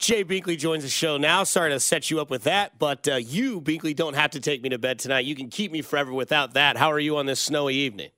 [0.00, 1.44] Jay Binkley joins the show now.
[1.44, 4.62] Sorry to set you up with that, but uh, you, Binkley, don't have to take
[4.62, 5.26] me to bed tonight.
[5.26, 6.78] You can keep me forever without that.
[6.78, 8.08] How are you on this snowy evening?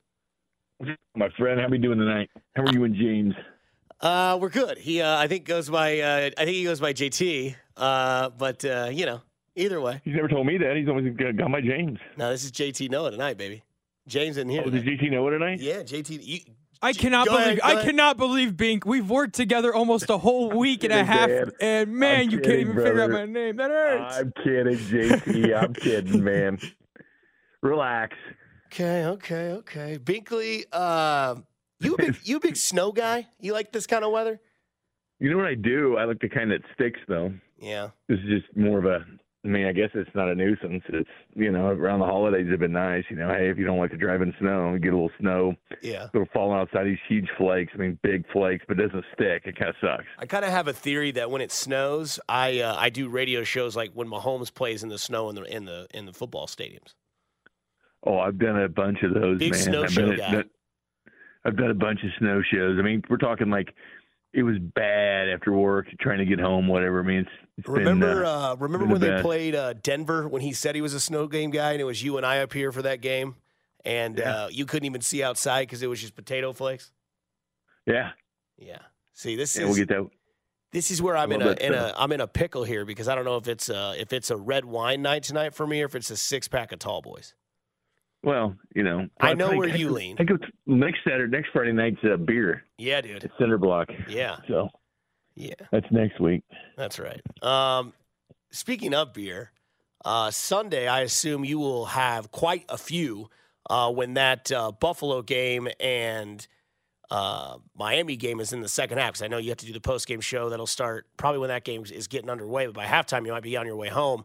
[1.16, 2.30] My friend, how are we doing tonight?
[2.54, 3.34] How are you and James?
[4.00, 4.78] Uh, we're good.
[4.78, 5.98] He, uh, I think, goes by.
[5.98, 7.56] Uh, I think he goes by JT.
[7.76, 9.20] Uh, but uh, you know,
[9.56, 10.00] either way.
[10.04, 10.76] He's never told me that.
[10.76, 11.98] He's always got my James.
[12.16, 13.64] No, this is JT Noah tonight, baby.
[14.06, 14.62] James in here.
[14.64, 15.60] Oh, does JT Noah tonight?
[15.60, 16.18] Yeah, JT.
[16.22, 16.40] You,
[16.84, 17.84] I cannot Go believe ahead, I ahead.
[17.86, 18.84] cannot believe Bink.
[18.84, 21.52] We've worked together almost a whole week and a half, Dad.
[21.60, 23.56] and man, I'm you can't kidding, even figure out my name.
[23.56, 24.16] That hurts.
[24.18, 25.62] I'm kidding, JT.
[25.62, 26.58] I'm kidding, man.
[27.62, 28.16] Relax.
[28.66, 29.98] Okay, okay, okay.
[30.02, 31.36] Binkley, uh,
[31.80, 33.28] you a big, you a big snow guy?
[33.38, 34.40] You like this kind of weather?
[35.20, 35.96] You know what I do?
[35.98, 37.32] I like the kind that sticks, though.
[37.60, 37.90] Yeah.
[38.08, 39.04] This is just more of a.
[39.44, 40.84] I mean, I guess it's not a nuisance.
[40.88, 43.02] It's you know around the holidays it have been nice.
[43.10, 45.10] You know, hey, if you don't like to drive in snow, you get a little
[45.18, 46.06] snow, Yeah.
[46.14, 47.72] little falling outside these huge flakes.
[47.74, 49.42] I mean, big flakes, but it doesn't stick.
[49.46, 50.04] It kind of sucks.
[50.18, 53.42] I kind of have a theory that when it snows, I uh, I do radio
[53.42, 56.46] shows like when Mahomes plays in the snow in the in the in the football
[56.46, 56.94] stadiums.
[58.04, 59.60] Oh, I've done a bunch of those, Big man.
[59.60, 60.44] snow I've show guy.
[61.44, 62.78] I've done a bunch of snow shows.
[62.78, 63.74] I mean, we're talking like
[64.32, 67.00] it was bad after work, trying to get home, whatever.
[67.00, 70.26] I mean, it's, it's Remember, been, uh, uh, remember when the they played uh, Denver
[70.28, 72.40] when he said he was a snow game guy and it was you and I
[72.40, 73.34] up here for that game,
[73.84, 74.44] and Yeah.
[74.44, 76.92] uh, you couldn't even see outside because it was just potato flakes.
[77.86, 78.12] yeah,
[78.56, 78.78] Yeah.
[79.14, 80.08] See, this yeah, is we'll get that.
[80.72, 81.92] this is where I'm in a that in a.
[81.96, 84.36] I'm in a pickle here because I don't know if it's a if it's a
[84.36, 87.34] red wine night tonight for me or if it's a six pack of tall boys.
[88.22, 90.16] Well, you know, I know think- where you I, lean.
[90.20, 93.24] I go t- next Saturday, next Friday night's uh, beer Yeah, dude.
[93.24, 93.86] at Cinderblock.
[94.08, 94.68] Yeah, So
[95.34, 95.54] yeah.
[95.72, 96.42] that's next week.
[96.76, 97.20] That's right.
[97.42, 97.92] Um,
[98.52, 99.50] speaking of beer,
[100.04, 103.28] uh, Sunday, I assume you will have quite a few
[103.68, 106.46] uh, when that uh, Buffalo game and
[107.10, 109.10] uh, Miami game is in the second half.
[109.14, 111.48] Because I know you have to do the post game show that'll start probably when
[111.48, 112.66] that game is getting underway.
[112.66, 114.24] But by halftime, you might be on your way home.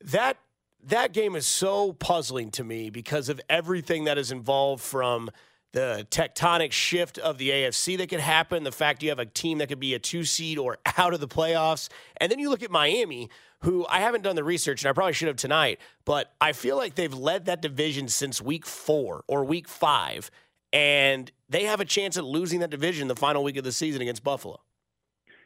[0.00, 0.36] That
[0.84, 5.30] that game is so puzzling to me because of everything that is involved from
[5.72, 9.58] the tectonic shift of the AFC that could happen, the fact you have a team
[9.58, 11.88] that could be a two seed or out of the playoffs.
[12.18, 15.14] And then you look at Miami, who I haven't done the research and I probably
[15.14, 19.44] should have tonight, but I feel like they've led that division since week four or
[19.44, 20.30] week five.
[20.72, 24.02] And they have a chance at losing that division the final week of the season
[24.02, 24.60] against Buffalo.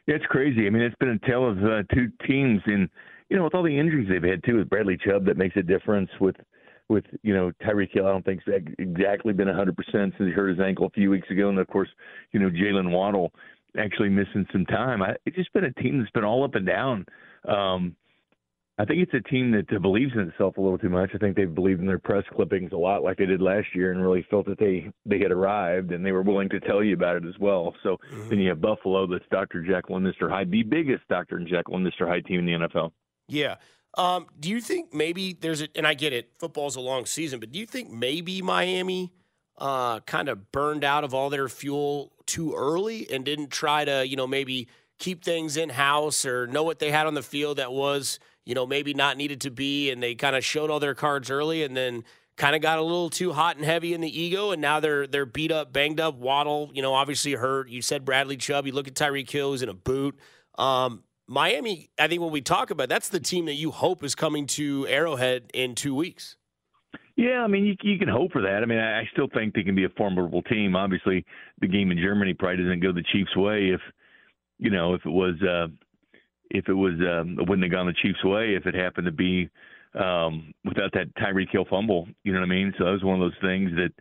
[0.07, 0.67] It's crazy.
[0.67, 2.89] I mean, it's been a tale of uh, two teams, and
[3.29, 5.63] you know, with all the injuries they've had too, with Bradley Chubb, that makes a
[5.63, 6.09] difference.
[6.19, 6.35] With
[6.89, 10.31] with you know Tyreek Hill, I don't think he's exactly been 100 percent since he
[10.31, 11.89] hurt his ankle a few weeks ago, and of course,
[12.31, 13.31] you know Jaylen Waddle
[13.77, 15.01] actually missing some time.
[15.01, 17.05] I, it's just been a team that's been all up and down.
[17.47, 17.95] Um,
[18.79, 21.09] I think it's a team that believes in itself a little too much.
[21.13, 23.91] I think they've believed in their press clippings a lot, like they did last year,
[23.91, 26.93] and really felt that they they had arrived, and they were willing to tell you
[26.93, 27.73] about it as well.
[27.81, 27.97] So
[28.29, 29.63] then you have Buffalo, that's Dr.
[29.63, 30.29] Jekyll and Mr.
[30.29, 31.39] Hyde, the biggest Dr.
[31.39, 32.07] Jekyll and Mr.
[32.07, 32.91] Hyde team in the NFL.
[33.27, 33.55] Yeah.
[33.97, 37.39] Um, do you think maybe there's a, and I get it, football's a long season,
[37.39, 39.11] but do you think maybe Miami
[39.57, 44.07] uh, kind of burned out of all their fuel too early and didn't try to,
[44.07, 44.67] you know, maybe
[44.99, 48.53] keep things in house or know what they had on the field that was, you
[48.53, 51.63] know, maybe not needed to be, and they kind of showed all their cards early
[51.63, 52.03] and then
[52.37, 55.07] kind of got a little too hot and heavy in the ego, and now they're
[55.07, 56.15] they're beat up, banged up.
[56.15, 57.69] Waddle, you know, obviously hurt.
[57.69, 58.67] You said Bradley Chubb.
[58.67, 60.17] You look at Tyreek Hill, who's in a boot.
[60.57, 64.15] Um, Miami, I think when we talk about that's the team that you hope is
[64.15, 66.37] coming to Arrowhead in two weeks.
[67.17, 68.61] Yeah, I mean, you, you can hope for that.
[68.61, 70.75] I mean, I, I still think they can be a formidable team.
[70.75, 71.25] Obviously,
[71.59, 73.81] the game in Germany probably doesn't go the Chiefs' way if,
[74.59, 75.67] you know, if it was, uh,
[76.49, 79.11] if it was, um, it wouldn't have gone the Chiefs' way if it happened to
[79.11, 79.49] be
[79.99, 82.07] um, without that Tyreek Hill fumble.
[82.23, 82.73] You know what I mean?
[82.77, 83.91] So that was one of those things that,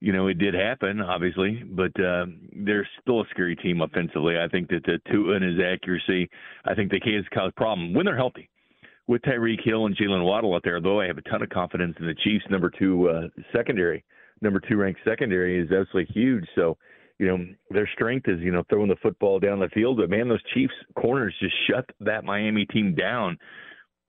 [0.00, 4.36] you know, it did happen, obviously, but uh, they're still a scary team offensively.
[4.38, 6.30] I think that the Tua and his accuracy,
[6.64, 8.48] I think they can cause problem when they're healthy.
[9.08, 11.96] With Tyreek Hill and Jaylen Waddle out there, though, I have a ton of confidence
[11.98, 13.22] in the Chiefs' number two uh,
[13.56, 14.04] secondary,
[14.40, 16.44] number two ranked secondary is absolutely huge.
[16.54, 16.76] So,
[17.18, 19.96] you know, their strength is you know throwing the football down the field.
[19.96, 23.38] But man, those Chiefs corners just shut that Miami team down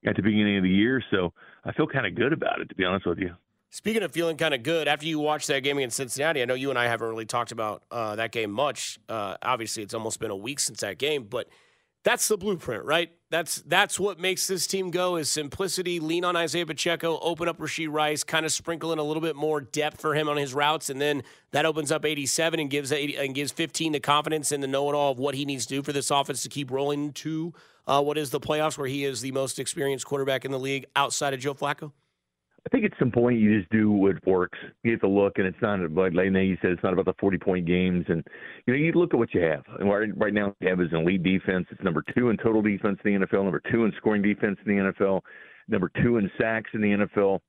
[0.05, 1.01] at the beginning of the year.
[1.11, 1.33] So
[1.65, 3.33] I feel kind of good about it, to be honest with you.
[3.71, 6.55] Speaking of feeling kind of good, after you watched that game against Cincinnati, I know
[6.55, 8.99] you and I haven't really talked about uh, that game much.
[9.07, 11.47] Uh, obviously, it's almost been a week since that game, but
[12.03, 13.11] that's the blueprint, right?
[13.29, 15.99] That's that's what makes this team go is simplicity.
[15.99, 19.35] Lean on Isaiah Pacheco, open up Rashee Rice, kind of sprinkle in a little bit
[19.35, 21.21] more depth for him on his routes, and then
[21.51, 25.11] that opens up 87 and gives 80, and gives 15 the confidence and the know-it-all
[25.11, 27.53] of what he needs to do for this offense to keep rolling to
[27.85, 30.85] uh, what is the playoffs, where he is the most experienced quarterback in the league
[30.95, 31.91] outside of Joe Flacco.
[32.69, 34.59] I think at some point you just do what works.
[34.83, 37.15] You have to look, and it's not like like you said, it's not about the
[37.19, 38.23] forty-point games, and
[38.67, 39.63] you know you look at what you have.
[39.79, 41.65] And right, right now, you have is an elite defense.
[41.71, 44.77] It's number two in total defense in the NFL, number two in scoring defense in
[44.77, 45.21] the NFL,
[45.67, 47.39] number two in sacks in the NFL,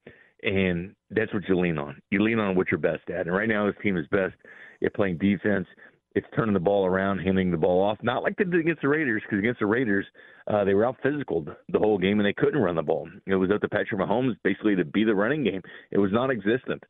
[0.43, 2.00] and that's what you lean on.
[2.11, 4.34] You lean on what you're best at, and right now this team is best
[4.82, 5.67] at playing defense
[6.15, 7.99] it's turning the ball around, handing the ball off.
[8.03, 10.07] Not like they did against the Raiders, because against the Raiders,
[10.47, 13.09] uh, they were out physical the whole game and they couldn't run the ball.
[13.27, 15.62] It was up to Patrick Mahomes basically to be the running game.
[15.91, 16.83] It was non-existent.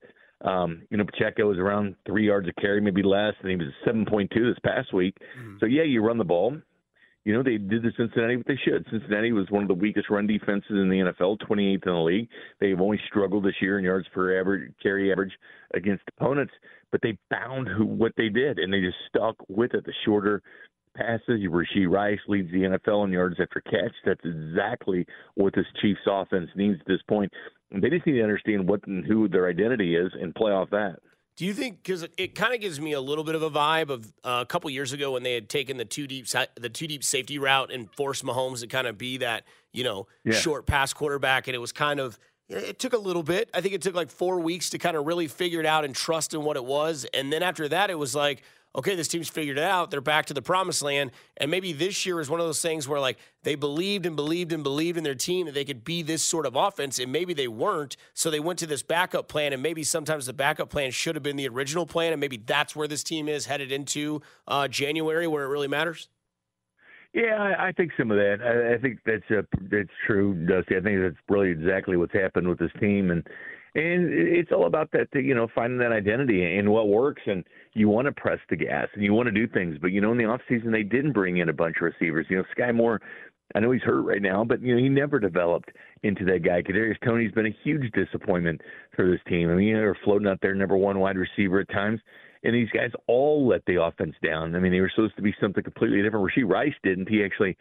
[0.42, 3.68] Um, you know, Pacheco was around three yards a carry, maybe less, and he was
[3.86, 5.16] 7.2 this past week.
[5.38, 5.56] Mm-hmm.
[5.60, 6.56] So yeah, you run the ball.
[7.24, 8.86] You know, they did to Cincinnati what they should.
[8.90, 12.28] Cincinnati was one of the weakest run defenses in the NFL, 28th in the league.
[12.60, 15.32] They've only struggled this year in yards per average carry average
[15.74, 16.52] against opponents
[16.90, 19.84] but they found who what they did and they just stuck with it.
[19.84, 20.42] The shorter
[20.96, 23.94] passes, Rashee Rice leads the NFL in yards after catch.
[24.04, 27.32] That's exactly what this Chiefs offense needs at this point.
[27.70, 30.70] And they just need to understand what and who their identity is and play off
[30.70, 30.96] that.
[31.40, 33.88] Do you think because it kind of gives me a little bit of a vibe
[33.88, 36.86] of uh, a couple years ago when they had taken the two deep the two
[36.86, 40.34] deep safety route and forced Mahomes to kind of be that you know yeah.
[40.34, 42.18] short pass quarterback, and it was kind of
[42.50, 43.48] it took a little bit.
[43.54, 45.94] I think it took like four weeks to kind of really figure it out and
[45.94, 47.06] trust in what it was.
[47.14, 48.42] And then after that, it was like,
[48.74, 49.90] okay, this team's figured it out.
[49.90, 51.10] They're back to the promised land.
[51.36, 54.52] And maybe this year is one of those things where like they believed and believed
[54.52, 56.98] and believed in their team that they could be this sort of offense.
[56.98, 57.96] And maybe they weren't.
[58.14, 59.52] So they went to this backup plan.
[59.52, 62.12] And maybe sometimes the backup plan should have been the original plan.
[62.12, 66.08] And maybe that's where this team is headed into uh, January, where it really matters.
[67.12, 68.38] Yeah, I, I think some of that.
[68.40, 70.76] I, I think that's uh, that's true, Dusty.
[70.76, 73.26] I think that's really exactly what's happened with this team, and
[73.74, 75.08] and it's all about that.
[75.12, 77.44] You know, finding that identity and what works, and
[77.74, 80.12] you want to press the gas and you want to do things, but you know,
[80.12, 82.26] in the off season they didn't bring in a bunch of receivers.
[82.28, 83.00] You know, Sky Moore.
[83.52, 85.70] I know he's hurt right now, but you know he never developed
[86.04, 86.62] into that guy.
[86.62, 88.60] Kadarius Toney's been a huge disappointment
[88.94, 89.50] for this team.
[89.50, 92.00] I mean, they're floating out there, number one wide receiver at times
[92.42, 94.54] and these guys all let the offense down.
[94.54, 96.26] I mean, they were supposed to be something completely different.
[96.26, 97.08] Rashee Rice didn't.
[97.08, 97.56] He actually,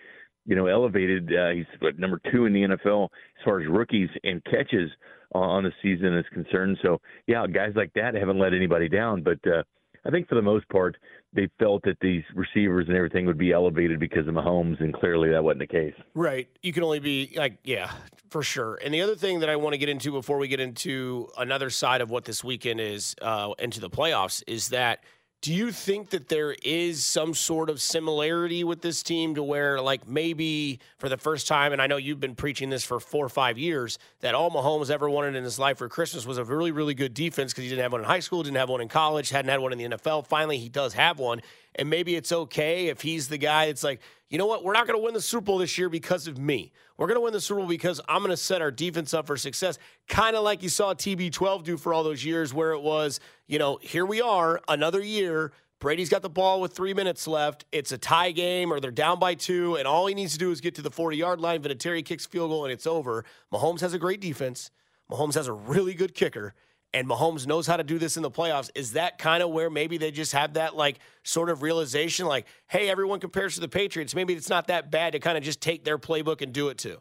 [0.45, 1.29] you know, elevated.
[1.33, 4.89] Uh, he's what, number two in the NFL as far as rookies and catches
[5.35, 6.77] uh, on the season is concerned.
[6.81, 9.21] So, yeah, guys like that haven't let anybody down.
[9.21, 9.63] But uh,
[10.05, 10.97] I think for the most part,
[11.33, 15.29] they felt that these receivers and everything would be elevated because of Mahomes, and clearly
[15.29, 15.93] that wasn't the case.
[16.13, 16.47] Right.
[16.63, 17.91] You can only be like, yeah,
[18.29, 18.79] for sure.
[18.83, 21.69] And the other thing that I want to get into before we get into another
[21.69, 25.03] side of what this weekend is uh, into the playoffs is that–
[25.41, 29.79] do you think that there is some sort of similarity with this team to where,
[29.79, 33.25] like, maybe for the first time, and I know you've been preaching this for four
[33.25, 36.43] or five years, that all Mahomes ever wanted in his life for Christmas was a
[36.43, 38.81] really, really good defense because he didn't have one in high school, didn't have one
[38.81, 40.27] in college, hadn't had one in the NFL.
[40.27, 41.41] Finally, he does have one.
[41.75, 44.63] And maybe it's okay if he's the guy that's like, you know what?
[44.63, 46.71] We're not going to win the Super Bowl this year because of me.
[46.97, 49.25] We're going to win the Super Bowl because I'm going to set our defense up
[49.27, 49.77] for success.
[50.07, 53.57] Kind of like you saw TB12 do for all those years, where it was, you
[53.57, 55.51] know, here we are, another year.
[55.79, 57.65] Brady's got the ball with three minutes left.
[57.71, 60.51] It's a tie game, or they're down by two, and all he needs to do
[60.51, 61.61] is get to the 40 yard line.
[61.61, 63.23] Vinatieri kicks field goal, and it's over.
[63.51, 64.71] Mahomes has a great defense.
[65.09, 66.53] Mahomes has a really good kicker
[66.93, 68.69] and Mahomes knows how to do this in the playoffs.
[68.75, 72.45] Is that kind of where maybe they just have that like sort of realization like,
[72.67, 74.15] hey, everyone compares to the Patriots.
[74.15, 76.77] Maybe it's not that bad to kind of just take their playbook and do it
[76.77, 76.97] too.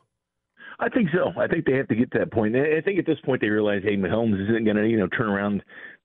[0.81, 1.33] I think so.
[1.41, 2.55] I think they have to get to that point.
[2.55, 5.29] I think at this point they realize, hey, Mahomes isn't going to, you know, turn
[5.29, 5.63] around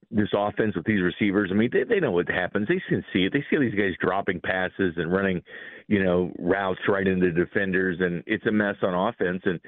[0.10, 1.50] this offense with these receivers.
[1.52, 2.68] I mean, they, they know what happens.
[2.68, 3.34] They can see it.
[3.34, 5.42] They see these guys dropping passes and running,
[5.88, 9.42] you know, routes right into defenders, and it's a mess on offense.
[9.46, 9.60] And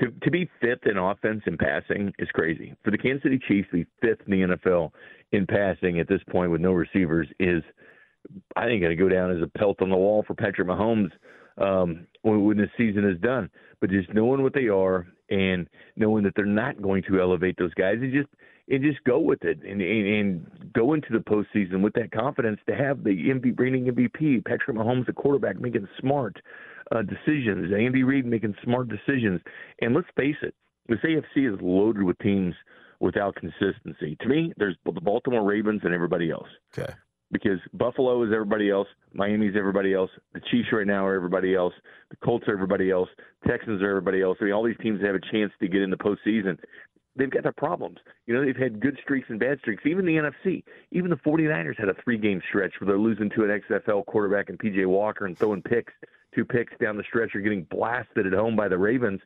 [0.00, 2.74] to to be fifth in offense in passing is crazy.
[2.84, 4.90] For the Kansas City Chiefs to be fifth in the NFL
[5.32, 7.62] in passing at this point with no receivers is,
[8.56, 11.10] I think, going to go down as a pelt on the wall for Patrick Mahomes
[11.58, 13.50] um, when, when the season is done.
[13.80, 17.74] But just knowing what they are and knowing that they're not going to elevate those
[17.74, 18.28] guys, and just
[18.68, 22.58] and just go with it and, and, and go into the postseason with that confidence
[22.66, 26.40] to have the MVP, reigning MVP, Patrick Mahomes, the quarterback, making smart
[26.92, 27.72] uh, decisions.
[27.72, 29.40] Andy Reid making smart decisions.
[29.80, 30.54] And let's face it,
[30.88, 32.54] this AFC is loaded with teams
[33.00, 34.16] without consistency.
[34.20, 36.48] To me, there's the Baltimore Ravens and everybody else.
[36.76, 36.92] Okay.
[37.32, 41.72] Because Buffalo is everybody else, Miami's everybody else, the Chiefs right now are everybody else,
[42.10, 43.08] the Colts are everybody else,
[43.48, 44.38] Texans are everybody else.
[44.40, 46.58] I mean, all these teams have a chance to get in the postseason
[47.16, 47.98] they've got their problems.
[48.26, 49.84] You know, they've had good streaks and bad streaks.
[49.86, 53.44] Even the NFC, even the 49ers had a three game stretch where they're losing to
[53.44, 55.92] an XFL quarterback and PJ Walker and throwing picks
[56.34, 57.30] two picks down the stretch.
[57.32, 59.20] You're getting blasted at home by the Ravens.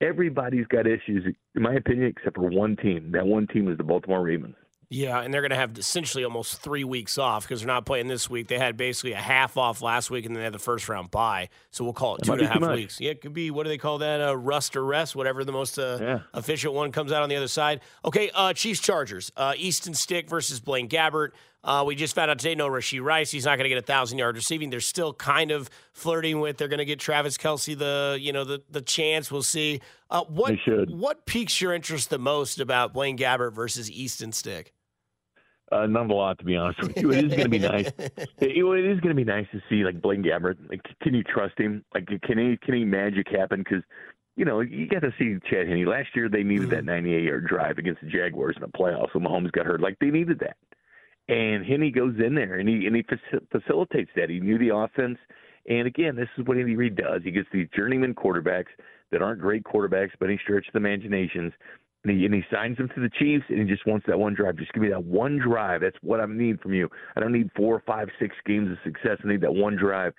[0.00, 3.12] Everybody's got issues, in my opinion, except for one team.
[3.12, 4.56] That one team is the Baltimore Ravens.
[4.88, 8.06] Yeah, and they're going to have essentially almost three weeks off because they're not playing
[8.06, 8.46] this week.
[8.46, 11.10] They had basically a half off last week, and then they had the first round
[11.10, 11.48] bye.
[11.72, 13.00] So we'll call it two and a half weeks.
[13.00, 14.20] Yeah, it could be what do they call that?
[14.20, 16.18] Uh, rust or rest, whatever the most uh, yeah.
[16.34, 17.80] efficient one comes out on the other side.
[18.04, 19.32] Okay, uh, Chiefs Chargers.
[19.36, 21.30] Uh, Easton Stick versus Blaine Gabbert.
[21.64, 23.32] Uh, we just found out today no Rashee Rice.
[23.32, 24.70] He's not going to get a thousand yard receiving.
[24.70, 26.58] They're still kind of flirting with.
[26.58, 29.32] They're going to get Travis Kelce the you know the the chance.
[29.32, 29.80] We'll see.
[30.08, 30.54] Uh, what
[30.88, 34.74] what piques your interest the most about Blaine Gabbert versus Easton Stick?
[35.72, 37.10] Uh, not a lot, to be honest with you.
[37.10, 37.90] It is going to be nice.
[38.38, 40.56] It, it is going to be nice to see like Blaine Gabbert.
[40.68, 41.84] Like, can you trust him?
[41.94, 43.60] Like, can he can he magic happen?
[43.60, 43.82] Because
[44.36, 45.84] you know you got to see Chad Henne.
[45.86, 47.04] Last year they needed that mm-hmm.
[47.04, 49.80] 98 yard drive against the Jaguars in the playoffs when Mahomes got hurt.
[49.80, 50.56] Like they needed that,
[51.28, 53.04] and Henne goes in there and he and he
[53.50, 54.30] facilitates that.
[54.30, 55.18] He knew the offense,
[55.68, 57.22] and again, this is what Andy Reid does.
[57.24, 58.70] He gets these journeyman quarterbacks
[59.10, 61.52] that aren't great quarterbacks, but he stretches the imaginations
[62.06, 64.34] and he, and he signs him to the Chiefs, and he just wants that one
[64.34, 64.56] drive.
[64.56, 65.80] Just give me that one drive.
[65.80, 66.88] That's what I need from you.
[67.16, 69.18] I don't need four, five, six games of success.
[69.24, 70.12] I need that one drive.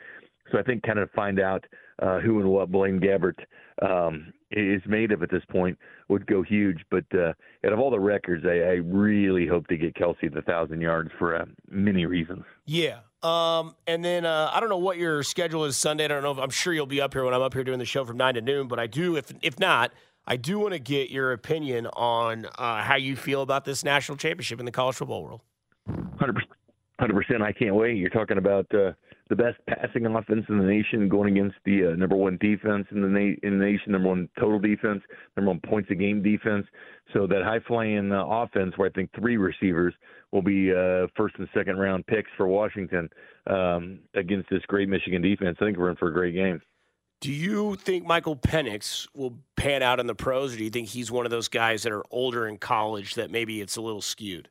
[0.52, 1.66] So I think kind of find out
[2.02, 3.40] uh, who and what Blaine Gabbert
[3.82, 5.78] um, is made of at this point
[6.10, 6.80] would go huge.
[6.92, 7.34] But uh,
[7.66, 11.12] out of all the records, I, I really hope to get Kelce the thousand yards
[11.18, 12.44] for uh, many reasons.
[12.66, 13.00] Yeah.
[13.24, 16.06] Um, and then uh, I don't know what your schedule is Sunday.
[16.06, 17.80] I don't know if I'm sure you'll be up here when I'm up here doing
[17.80, 18.68] the show from nine to noon.
[18.68, 19.92] But I do, if if not,
[20.30, 24.18] I do want to get your opinion on uh, how you feel about this national
[24.18, 25.42] championship in the college football world.
[27.00, 27.42] Hundred percent.
[27.42, 27.96] I can't wait.
[27.96, 28.92] You're talking about uh,
[29.30, 33.02] the best passing offense in the nation going against the uh, number one defense in
[33.02, 35.02] the na- in the nation, number one total defense,
[35.38, 36.66] number one points a game defense.
[37.14, 39.94] So that high flying uh, offense, where I think three receivers
[40.32, 43.10] will be uh, first and second round picks for Washington
[43.46, 45.58] um, against this great Michigan defense.
[45.62, 46.62] I think we're in for a great game.
[47.20, 50.90] Do you think Michael Penix will pan out in the pros, or do you think
[50.90, 54.02] he's one of those guys that are older in college that maybe it's a little
[54.02, 54.50] skewed?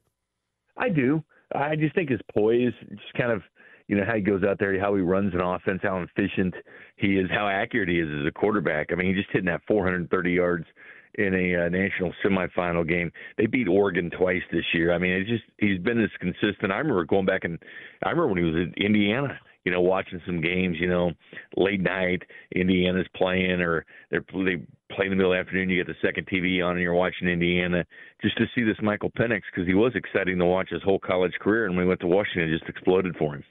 [0.77, 1.23] I do.
[1.55, 3.43] I just think his poise, just kind of,
[3.87, 6.55] you know, how he goes out there, how he runs an offense, how efficient
[6.97, 8.89] he is, how accurate he is as a quarterback.
[8.91, 10.67] I mean, he just hitting that 430 yards
[11.15, 13.13] in a uh, national semifinal game.
[13.39, 14.93] They beat Oregon twice this year.
[14.93, 16.73] I mean, it's just he's been this consistent.
[16.73, 17.59] I remember going back and
[18.03, 21.11] I remember when he was in Indiana you know, watching some games, you know,
[21.57, 22.23] late night,
[22.55, 25.69] Indiana's playing, or they're they play in the middle of the afternoon.
[25.69, 27.85] You get the second TV on, and you're watching Indiana.
[28.23, 31.33] Just to see this Michael Penix because he was exciting to watch his whole college
[31.41, 33.45] career, and when he went to Washington, it just exploded for him.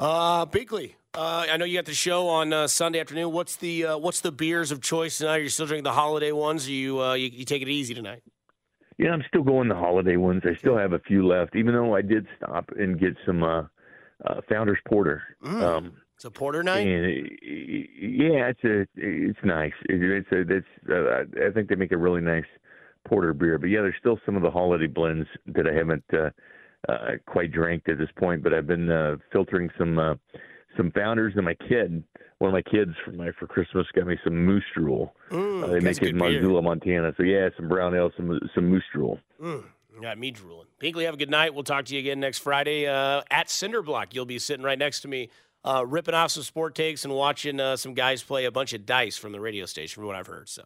[0.00, 3.30] Uh, Binkley, uh, I know you got the show on uh, Sunday afternoon.
[3.30, 5.36] What's the uh, what's the beers of choice tonight?
[5.36, 6.68] You're still drinking the holiday ones.
[6.68, 8.24] you, uh, you you take it easy tonight?
[8.98, 10.42] Yeah, I'm still going the holiday ones.
[10.44, 13.68] I still have a few left, even though I did stop and get some.
[14.24, 15.22] Uh uh, Founders Porter.
[15.44, 15.62] Mm.
[15.62, 16.86] Um, it's a porter night.
[16.86, 19.72] And yeah, it's a it's nice.
[19.88, 22.44] it's a it's uh, I think they make a really nice
[23.08, 23.58] porter beer.
[23.58, 26.30] But yeah, there's still some of the holiday blends that I haven't uh,
[26.88, 28.42] uh, quite drank at this point.
[28.42, 30.14] But I've been uh, filtering some uh,
[30.76, 32.04] some Founders, and my kid,
[32.38, 35.14] one of my kids for my for Christmas got me some Moose Drool.
[35.30, 37.12] Mm, uh, they make it in Missoula, Montana.
[37.16, 39.18] So yeah, some brown ale, some some Moose Drool.
[39.42, 39.64] Mm.
[40.00, 40.68] Got me drooling.
[40.80, 41.54] Binkley, have a good night.
[41.54, 44.14] We'll talk to you again next Friday uh, at Cinderblock.
[44.14, 45.28] You'll be sitting right next to me,
[45.64, 48.86] uh, ripping off some sport takes and watching uh, some guys play a bunch of
[48.86, 50.48] dice from the radio station, from what I've heard.
[50.48, 50.62] So,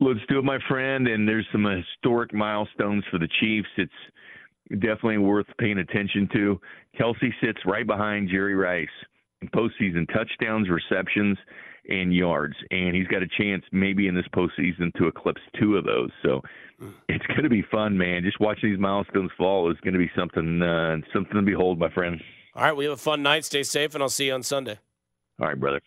[0.00, 1.08] let's do it, my friend.
[1.08, 3.68] And there's some historic milestones for the Chiefs.
[3.76, 3.92] It's
[4.70, 6.60] definitely worth paying attention to.
[6.98, 8.88] Kelce sits right behind Jerry Rice
[9.42, 11.38] in postseason touchdowns, receptions,
[11.88, 15.84] and yards, and he's got a chance maybe in this postseason to eclipse two of
[15.84, 16.10] those.
[16.22, 16.42] So
[17.08, 18.22] it's going to be fun, man.
[18.22, 21.90] Just watching these milestones fall is going to be something uh, something to behold, my
[21.90, 22.20] friend.
[22.54, 23.44] All right, we have a fun night.
[23.44, 24.78] Stay safe, and I'll see you on Sunday.
[25.40, 25.80] All right, brother.